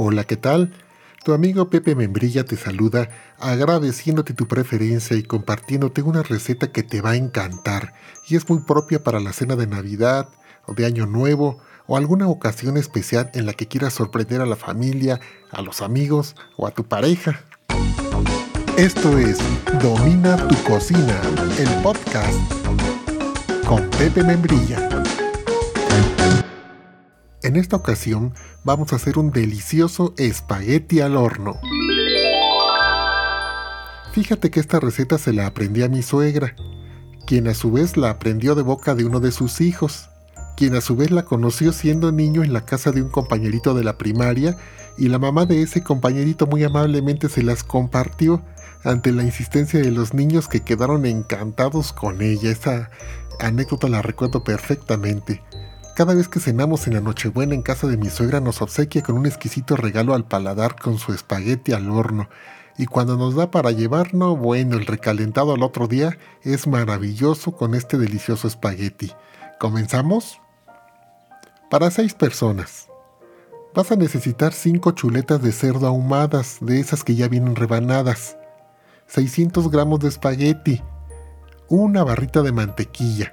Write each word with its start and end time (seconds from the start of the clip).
Hola, 0.00 0.22
¿qué 0.22 0.36
tal? 0.36 0.72
Tu 1.24 1.32
amigo 1.32 1.70
Pepe 1.70 1.96
Membrilla 1.96 2.44
te 2.44 2.56
saluda 2.56 3.08
agradeciéndote 3.40 4.32
tu 4.32 4.46
preferencia 4.46 5.16
y 5.16 5.24
compartiéndote 5.24 6.02
una 6.02 6.22
receta 6.22 6.70
que 6.70 6.84
te 6.84 7.00
va 7.00 7.10
a 7.10 7.16
encantar 7.16 7.94
y 8.28 8.36
es 8.36 8.48
muy 8.48 8.60
propia 8.60 9.02
para 9.02 9.18
la 9.18 9.32
cena 9.32 9.56
de 9.56 9.66
Navidad 9.66 10.28
o 10.66 10.74
de 10.74 10.86
Año 10.86 11.06
Nuevo 11.06 11.58
o 11.88 11.96
alguna 11.96 12.28
ocasión 12.28 12.76
especial 12.76 13.32
en 13.34 13.44
la 13.44 13.54
que 13.54 13.66
quieras 13.66 13.92
sorprender 13.92 14.40
a 14.40 14.46
la 14.46 14.54
familia, 14.54 15.18
a 15.50 15.62
los 15.62 15.82
amigos 15.82 16.36
o 16.56 16.68
a 16.68 16.70
tu 16.70 16.84
pareja. 16.84 17.40
Esto 18.76 19.18
es 19.18 19.38
Domina 19.82 20.36
tu 20.46 20.54
cocina, 20.62 21.20
el 21.58 21.68
podcast 21.82 22.38
con 23.66 23.90
Pepe 23.98 24.22
Membrilla. 24.22 24.88
En 27.48 27.56
esta 27.56 27.76
ocasión 27.76 28.34
vamos 28.62 28.92
a 28.92 28.96
hacer 28.96 29.18
un 29.18 29.30
delicioso 29.30 30.12
espagueti 30.18 31.00
al 31.00 31.16
horno. 31.16 31.58
Fíjate 34.12 34.50
que 34.50 34.60
esta 34.60 34.80
receta 34.80 35.16
se 35.16 35.32
la 35.32 35.46
aprendí 35.46 35.82
a 35.82 35.88
mi 35.88 36.02
suegra, 36.02 36.54
quien 37.26 37.48
a 37.48 37.54
su 37.54 37.72
vez 37.72 37.96
la 37.96 38.10
aprendió 38.10 38.54
de 38.54 38.60
boca 38.60 38.94
de 38.94 39.06
uno 39.06 39.18
de 39.18 39.32
sus 39.32 39.62
hijos, 39.62 40.10
quien 40.58 40.76
a 40.76 40.82
su 40.82 40.94
vez 40.94 41.10
la 41.10 41.24
conoció 41.24 41.72
siendo 41.72 42.12
niño 42.12 42.42
en 42.44 42.52
la 42.52 42.66
casa 42.66 42.92
de 42.92 43.00
un 43.00 43.08
compañerito 43.08 43.72
de 43.72 43.82
la 43.82 43.96
primaria 43.96 44.58
y 44.98 45.08
la 45.08 45.18
mamá 45.18 45.46
de 45.46 45.62
ese 45.62 45.82
compañerito 45.82 46.46
muy 46.46 46.64
amablemente 46.64 47.30
se 47.30 47.42
las 47.42 47.64
compartió 47.64 48.42
ante 48.84 49.10
la 49.10 49.22
insistencia 49.22 49.80
de 49.80 49.90
los 49.90 50.12
niños 50.12 50.48
que 50.48 50.60
quedaron 50.60 51.06
encantados 51.06 51.94
con 51.94 52.20
ella. 52.20 52.50
Esa 52.50 52.90
anécdota 53.40 53.88
la 53.88 54.02
recuerdo 54.02 54.44
perfectamente. 54.44 55.42
Cada 55.98 56.14
vez 56.14 56.28
que 56.28 56.38
cenamos 56.38 56.86
en 56.86 56.94
la 56.94 57.00
Nochebuena 57.00 57.54
en 57.56 57.62
casa 57.62 57.88
de 57.88 57.96
mi 57.96 58.08
suegra 58.08 58.38
nos 58.38 58.62
obsequia 58.62 59.02
con 59.02 59.18
un 59.18 59.26
exquisito 59.26 59.74
regalo 59.74 60.14
al 60.14 60.24
paladar 60.28 60.76
con 60.76 60.96
su 60.96 61.12
espagueti 61.12 61.72
al 61.72 61.90
horno. 61.90 62.28
Y 62.76 62.86
cuando 62.86 63.16
nos 63.16 63.34
da 63.34 63.50
para 63.50 63.72
llevarnos, 63.72 64.38
bueno, 64.38 64.76
el 64.76 64.86
recalentado 64.86 65.54
al 65.54 65.64
otro 65.64 65.88
día 65.88 66.16
es 66.42 66.68
maravilloso 66.68 67.50
con 67.50 67.74
este 67.74 67.98
delicioso 67.98 68.46
espagueti. 68.46 69.10
¿Comenzamos? 69.58 70.40
Para 71.68 71.90
seis 71.90 72.14
personas. 72.14 72.86
Vas 73.74 73.90
a 73.90 73.96
necesitar 73.96 74.52
cinco 74.52 74.92
chuletas 74.92 75.42
de 75.42 75.50
cerdo 75.50 75.88
ahumadas, 75.88 76.58
de 76.60 76.78
esas 76.78 77.02
que 77.02 77.16
ya 77.16 77.26
vienen 77.26 77.56
rebanadas. 77.56 78.36
600 79.08 79.68
gramos 79.68 79.98
de 79.98 80.10
espagueti. 80.10 80.80
Una 81.68 82.04
barrita 82.04 82.42
de 82.42 82.52
mantequilla 82.52 83.32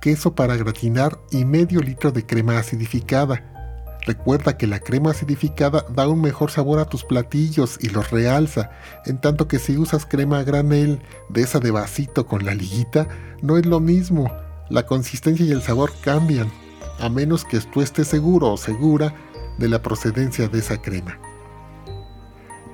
queso 0.00 0.34
para 0.34 0.56
gratinar 0.56 1.18
y 1.30 1.44
medio 1.44 1.80
litro 1.80 2.10
de 2.10 2.26
crema 2.26 2.58
acidificada. 2.58 3.44
Recuerda 4.06 4.56
que 4.56 4.66
la 4.66 4.80
crema 4.80 5.10
acidificada 5.10 5.84
da 5.90 6.08
un 6.08 6.22
mejor 6.22 6.50
sabor 6.50 6.78
a 6.78 6.86
tus 6.86 7.04
platillos 7.04 7.76
y 7.80 7.90
los 7.90 8.10
realza, 8.10 8.70
en 9.04 9.20
tanto 9.20 9.46
que 9.46 9.58
si 9.58 9.76
usas 9.76 10.06
crema 10.06 10.42
granel, 10.42 11.02
de 11.28 11.42
esa 11.42 11.60
de 11.60 11.70
vasito 11.70 12.26
con 12.26 12.44
la 12.46 12.54
liguita, 12.54 13.08
no 13.42 13.58
es 13.58 13.66
lo 13.66 13.78
mismo. 13.78 14.32
La 14.70 14.86
consistencia 14.86 15.44
y 15.44 15.52
el 15.52 15.62
sabor 15.62 15.92
cambian, 16.02 16.50
a 16.98 17.08
menos 17.10 17.44
que 17.44 17.60
tú 17.60 17.82
estés 17.82 18.08
seguro 18.08 18.52
o 18.52 18.56
segura 18.56 19.14
de 19.58 19.68
la 19.68 19.82
procedencia 19.82 20.48
de 20.48 20.58
esa 20.58 20.80
crema. 20.80 21.18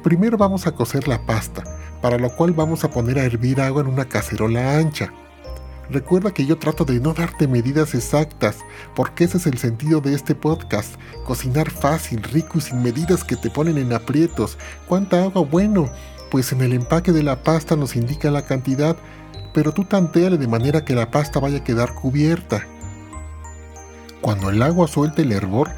Primero 0.04 0.38
vamos 0.38 0.68
a 0.68 0.72
cocer 0.72 1.08
la 1.08 1.26
pasta, 1.26 1.64
para 2.00 2.18
lo 2.18 2.30
cual 2.36 2.52
vamos 2.52 2.84
a 2.84 2.90
poner 2.90 3.18
a 3.18 3.24
hervir 3.24 3.60
agua 3.60 3.82
en 3.82 3.88
una 3.88 4.04
cacerola 4.04 4.78
ancha. 4.78 5.12
Recuerda 5.90 6.32
que 6.32 6.46
yo 6.46 6.58
trato 6.58 6.84
de 6.84 6.98
no 6.98 7.12
darte 7.14 7.46
medidas 7.46 7.94
exactas, 7.94 8.58
porque 8.94 9.24
ese 9.24 9.36
es 9.36 9.46
el 9.46 9.58
sentido 9.58 10.00
de 10.00 10.14
este 10.14 10.34
podcast. 10.34 10.94
Cocinar 11.24 11.70
fácil, 11.70 12.22
rico 12.22 12.58
y 12.58 12.60
sin 12.60 12.82
medidas 12.82 13.22
que 13.22 13.36
te 13.36 13.50
ponen 13.50 13.78
en 13.78 13.92
aprietos. 13.92 14.58
¿Cuánta 14.88 15.22
agua? 15.22 15.42
Bueno, 15.42 15.88
pues 16.30 16.52
en 16.52 16.60
el 16.62 16.72
empaque 16.72 17.12
de 17.12 17.22
la 17.22 17.42
pasta 17.42 17.76
nos 17.76 17.94
indica 17.94 18.30
la 18.30 18.42
cantidad, 18.42 18.96
pero 19.54 19.72
tú 19.72 19.84
tanteale 19.84 20.38
de 20.38 20.48
manera 20.48 20.84
que 20.84 20.94
la 20.94 21.10
pasta 21.10 21.38
vaya 21.38 21.58
a 21.58 21.64
quedar 21.64 21.94
cubierta. 21.94 22.66
Cuando 24.20 24.50
el 24.50 24.60
agua 24.62 24.88
suelte 24.88 25.22
el 25.22 25.30
hervor, 25.30 25.70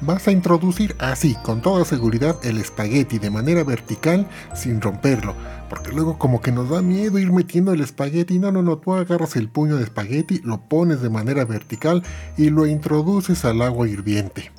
vas 0.00 0.28
a 0.28 0.32
introducir 0.32 0.94
así, 0.98 1.36
con 1.42 1.62
toda 1.62 1.84
seguridad, 1.84 2.38
el 2.42 2.58
espagueti 2.58 3.18
de 3.18 3.30
manera 3.30 3.64
vertical 3.64 4.26
sin 4.54 4.80
romperlo, 4.80 5.34
porque 5.68 5.92
luego 5.92 6.18
como 6.18 6.40
que 6.40 6.52
nos 6.52 6.70
da 6.70 6.82
miedo 6.82 7.18
ir 7.18 7.32
metiendo 7.32 7.72
el 7.72 7.80
espagueti. 7.80 8.38
No, 8.38 8.52
no, 8.52 8.62
no, 8.62 8.78
tú 8.78 8.94
agarras 8.94 9.36
el 9.36 9.48
puño 9.48 9.76
de 9.76 9.84
espagueti, 9.84 10.40
lo 10.44 10.60
pones 10.68 11.00
de 11.00 11.10
manera 11.10 11.44
vertical 11.44 12.02
y 12.36 12.50
lo 12.50 12.66
introduces 12.66 13.44
al 13.44 13.62
agua 13.62 13.88
hirviente. 13.88 14.52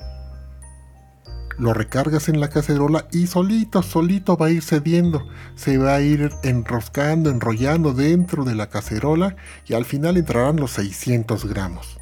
Lo 1.58 1.74
recargas 1.74 2.28
en 2.28 2.38
la 2.38 2.48
cacerola 2.48 3.08
y 3.10 3.26
solito, 3.26 3.82
solito 3.82 4.36
va 4.36 4.46
a 4.46 4.50
ir 4.50 4.62
cediendo. 4.62 5.26
Se 5.56 5.76
va 5.76 5.96
a 5.96 6.00
ir 6.00 6.30
enroscando, 6.44 7.30
enrollando 7.30 7.94
dentro 7.94 8.44
de 8.44 8.54
la 8.54 8.68
cacerola 8.68 9.34
y 9.66 9.74
al 9.74 9.84
final 9.84 10.16
entrarán 10.16 10.56
los 10.56 10.70
600 10.72 11.46
gramos. 11.46 11.98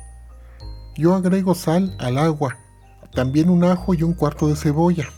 Yo 0.94 1.14
agrego 1.14 1.54
sal 1.54 1.96
al 1.98 2.18
agua 2.18 2.58
también 3.16 3.48
un 3.48 3.64
ajo 3.64 3.94
y 3.94 4.02
un 4.02 4.12
cuarto 4.12 4.46
de 4.46 4.56
cebolla. 4.56 5.08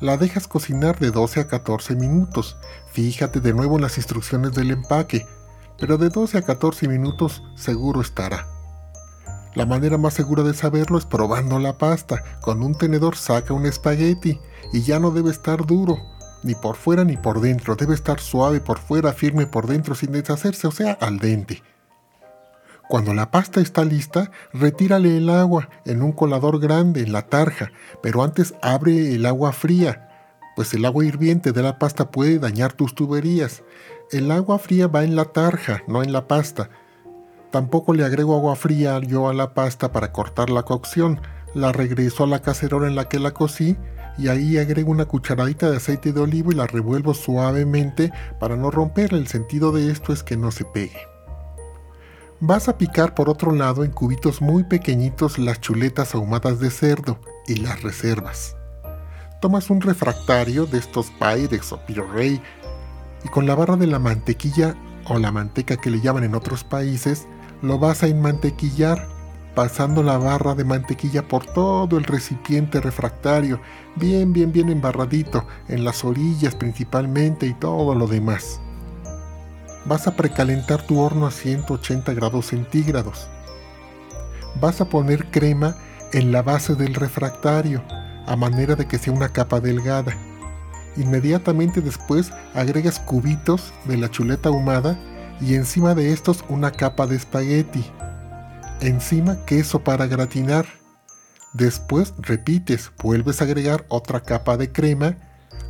La 0.00 0.16
dejas 0.16 0.48
cocinar 0.48 0.98
de 0.98 1.12
12 1.12 1.40
a 1.40 1.46
14 1.46 1.94
minutos. 1.94 2.56
Fíjate 2.92 3.38
de 3.40 3.54
nuevo 3.54 3.76
en 3.76 3.82
las 3.82 3.98
instrucciones 3.98 4.52
del 4.52 4.72
empaque, 4.72 5.24
pero 5.78 5.96
de 5.96 6.08
12 6.08 6.38
a 6.38 6.42
14 6.42 6.88
minutos 6.88 7.44
seguro 7.54 8.00
estará. 8.00 8.48
La 9.54 9.64
manera 9.64 9.96
más 9.96 10.14
segura 10.14 10.42
de 10.42 10.54
saberlo 10.54 10.98
es 10.98 11.06
probando 11.06 11.60
la 11.60 11.78
pasta. 11.78 12.24
Con 12.40 12.64
un 12.64 12.74
tenedor 12.74 13.16
saca 13.16 13.54
un 13.54 13.66
espagueti 13.66 14.40
y 14.72 14.82
ya 14.82 14.98
no 14.98 15.12
debe 15.12 15.30
estar 15.30 15.64
duro, 15.64 15.98
ni 16.42 16.56
por 16.56 16.74
fuera 16.74 17.04
ni 17.04 17.16
por 17.16 17.40
dentro. 17.40 17.76
Debe 17.76 17.94
estar 17.94 18.18
suave 18.18 18.60
por 18.60 18.78
fuera, 18.80 19.12
firme 19.12 19.46
por 19.46 19.68
dentro 19.68 19.94
sin 19.94 20.10
deshacerse, 20.10 20.66
o 20.66 20.72
sea, 20.72 20.98
al 21.00 21.20
dente. 21.20 21.62
Cuando 22.88 23.12
la 23.12 23.30
pasta 23.30 23.60
está 23.60 23.84
lista, 23.84 24.30
retírale 24.52 25.18
el 25.18 25.28
agua 25.28 25.68
en 25.84 26.02
un 26.02 26.12
colador 26.12 26.58
grande, 26.58 27.02
en 27.02 27.12
la 27.12 27.22
tarja, 27.22 27.70
pero 28.02 28.22
antes 28.22 28.54
abre 28.62 29.14
el 29.14 29.26
agua 29.26 29.52
fría, 29.52 30.08
pues 30.56 30.72
el 30.72 30.86
agua 30.86 31.04
hirviente 31.04 31.52
de 31.52 31.62
la 31.62 31.78
pasta 31.78 32.10
puede 32.10 32.38
dañar 32.38 32.72
tus 32.72 32.94
tuberías. 32.94 33.62
El 34.10 34.30
agua 34.30 34.58
fría 34.58 34.88
va 34.88 35.04
en 35.04 35.16
la 35.16 35.26
tarja, 35.26 35.82
no 35.86 36.02
en 36.02 36.12
la 36.12 36.26
pasta. 36.26 36.70
Tampoco 37.50 37.92
le 37.92 38.04
agrego 38.04 38.34
agua 38.34 38.56
fría 38.56 38.98
yo 39.00 39.28
a 39.28 39.34
la 39.34 39.52
pasta 39.52 39.92
para 39.92 40.10
cortar 40.10 40.48
la 40.48 40.62
cocción. 40.62 41.20
La 41.54 41.72
regreso 41.72 42.24
a 42.24 42.26
la 42.26 42.40
cacerola 42.40 42.88
en 42.88 42.96
la 42.96 43.08
que 43.08 43.18
la 43.18 43.32
cocí 43.32 43.76
y 44.16 44.28
ahí 44.28 44.58
agrego 44.58 44.90
una 44.90 45.04
cucharadita 45.04 45.70
de 45.70 45.76
aceite 45.76 46.12
de 46.12 46.20
olivo 46.20 46.52
y 46.52 46.54
la 46.54 46.66
revuelvo 46.66 47.14
suavemente 47.14 48.12
para 48.40 48.56
no 48.56 48.70
romper. 48.70 49.14
El 49.14 49.28
sentido 49.28 49.72
de 49.72 49.90
esto 49.90 50.12
es 50.12 50.22
que 50.22 50.36
no 50.36 50.50
se 50.50 50.64
pegue. 50.64 51.17
Vas 52.40 52.68
a 52.68 52.78
picar 52.78 53.16
por 53.16 53.28
otro 53.28 53.50
lado 53.50 53.82
en 53.82 53.90
cubitos 53.90 54.40
muy 54.40 54.62
pequeñitos 54.62 55.40
las 55.40 55.60
chuletas 55.60 56.14
ahumadas 56.14 56.60
de 56.60 56.70
cerdo 56.70 57.18
y 57.48 57.56
las 57.56 57.82
reservas. 57.82 58.56
Tomas 59.40 59.70
un 59.70 59.80
refractario 59.80 60.64
de 60.64 60.78
estos 60.78 61.10
Pyrex 61.18 61.72
o 61.72 61.80
Rey 62.14 62.40
y 63.24 63.28
con 63.28 63.44
la 63.44 63.56
barra 63.56 63.76
de 63.76 63.88
la 63.88 63.98
mantequilla 63.98 64.76
o 65.06 65.18
la 65.18 65.32
manteca 65.32 65.78
que 65.78 65.90
le 65.90 66.00
llaman 66.00 66.22
en 66.22 66.36
otros 66.36 66.62
países, 66.62 67.26
lo 67.60 67.80
vas 67.80 68.04
a 68.04 68.06
enmantequillar 68.06 69.08
pasando 69.56 70.04
la 70.04 70.16
barra 70.16 70.54
de 70.54 70.62
mantequilla 70.62 71.26
por 71.26 71.44
todo 71.44 71.98
el 71.98 72.04
recipiente 72.04 72.80
refractario, 72.80 73.60
bien, 73.96 74.32
bien, 74.32 74.52
bien 74.52 74.68
embarradito, 74.68 75.44
en 75.66 75.82
las 75.82 76.04
orillas 76.04 76.54
principalmente 76.54 77.46
y 77.46 77.54
todo 77.54 77.96
lo 77.96 78.06
demás 78.06 78.60
vas 79.88 80.06
a 80.06 80.14
precalentar 80.14 80.82
tu 80.82 81.00
horno 81.00 81.26
a 81.26 81.30
180 81.30 82.12
grados 82.12 82.46
centígrados. 82.46 83.28
Vas 84.60 84.80
a 84.80 84.88
poner 84.88 85.30
crema 85.30 85.76
en 86.12 86.30
la 86.30 86.42
base 86.42 86.74
del 86.74 86.94
refractario, 86.94 87.82
a 88.26 88.36
manera 88.36 88.76
de 88.76 88.86
que 88.86 88.98
sea 88.98 89.14
una 89.14 89.30
capa 89.30 89.60
delgada. 89.60 90.14
Inmediatamente 90.96 91.80
después 91.80 92.30
agregas 92.54 92.98
cubitos 93.00 93.72
de 93.86 93.96
la 93.96 94.10
chuleta 94.10 94.50
ahumada 94.50 94.98
y 95.40 95.54
encima 95.54 95.94
de 95.94 96.12
estos 96.12 96.44
una 96.48 96.70
capa 96.70 97.06
de 97.06 97.16
espagueti. 97.16 97.84
Encima 98.80 99.44
queso 99.46 99.80
para 99.84 100.06
gratinar. 100.06 100.66
Después 101.54 102.12
repites, 102.18 102.92
vuelves 103.02 103.40
a 103.40 103.44
agregar 103.44 103.86
otra 103.88 104.20
capa 104.20 104.58
de 104.58 104.70
crema, 104.70 105.16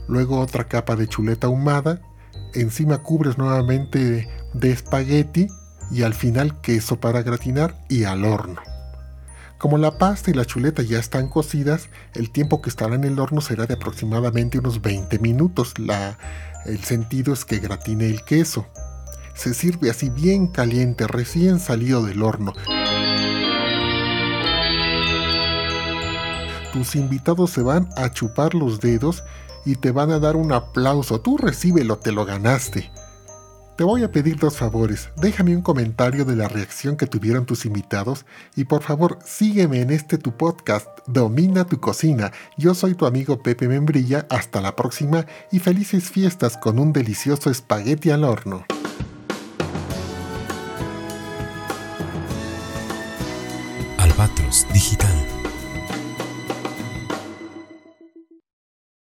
luego 0.09 0.41
otra 0.41 0.65
capa 0.65 0.97
de 0.97 1.07
chuleta 1.07 1.47
ahumada 1.47 2.01
encima 2.55 2.99
cubres 2.99 3.39
nuevamente 3.39 4.29
de 4.55 4.71
espagueti 4.71 5.47
y 5.91 6.03
al 6.03 6.15
final 6.15 6.61
queso 6.61 7.01
para 7.01 7.23
gratinar 7.23 7.75
y 7.89 8.05
al 8.05 8.25
horno. 8.25 8.61
Como 9.59 9.77
la 9.77 9.99
pasta 9.99 10.31
y 10.31 10.35
la 10.35 10.45
chuleta 10.45 10.83
ya 10.83 10.99
están 10.99 11.29
cocidas, 11.29 11.89
el 12.15 12.31
tiempo 12.31 12.63
que 12.63 12.71
estará 12.71 12.95
en 12.95 13.05
el 13.05 13.19
horno 13.19 13.41
será 13.41 13.67
de 13.67 13.75
aproximadamente 13.75 14.59
unos 14.59 14.81
20 14.81 15.19
minutos. 15.19 15.75
el 16.65 16.85
sentido 16.85 17.33
es 17.33 17.45
que 17.45 17.59
gratine 17.59 18.07
el 18.07 18.23
queso. 18.23 18.67
Se 19.35 19.55
sirve 19.55 19.91
así 19.91 20.11
bien 20.11 20.47
caliente, 20.49 21.07
recién 21.07 21.59
salido 21.59 22.05
del 22.05 22.23
horno. 22.23 22.53
tus 26.79 26.95
invitados 26.97 27.51
se 27.51 27.63
van 27.63 27.89
a 27.97 28.11
chupar 28.11 28.55
los 28.55 28.81
dedos 28.81 29.25
y 29.69 29.77
te 29.77 29.91
van 29.91 30.11
a 30.11 30.19
dar 30.19 30.35
un 30.35 30.51
aplauso. 30.53 31.21
Tú 31.21 31.37
recíbelo, 31.37 31.99
te 31.99 32.11
lo 32.11 32.25
ganaste. 32.25 32.91
Te 33.77 33.85
voy 33.85 34.03
a 34.03 34.11
pedir 34.11 34.39
dos 34.39 34.57
favores. 34.57 35.11
Déjame 35.17 35.55
un 35.55 35.61
comentario 35.61 36.25
de 36.25 36.35
la 36.35 36.49
reacción 36.49 36.97
que 36.97 37.07
tuvieron 37.07 37.45
tus 37.45 37.67
invitados 37.67 38.25
y 38.57 38.65
por 38.65 38.83
favor 38.83 39.19
sígueme 39.25 39.83
en 39.83 39.91
este 39.91 40.17
tu 40.17 40.37
podcast, 40.37 40.89
Domina 41.07 41.67
tu 41.67 41.79
cocina. 41.79 42.33
Yo 42.57 42.75
soy 42.75 42.95
tu 42.95 43.05
amigo 43.05 43.43
Pepe 43.43 43.69
Membrilla. 43.69 44.27
Hasta 44.31 44.63
la 44.63 44.75
próxima 44.75 45.27
y 45.53 45.59
felices 45.59 46.11
fiestas 46.11 46.57
con 46.57 46.79
un 46.79 46.95
delicioso 46.95 47.51
espagueti 47.51 48.11
al 48.11 48.25
horno. 48.25 48.65
Albatros 53.99 54.67
Digital 54.73 55.38